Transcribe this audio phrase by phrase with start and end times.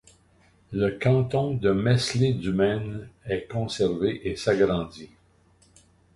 [0.71, 5.11] Le canton de Meslay-du-Maine est conservé et s'agrandit.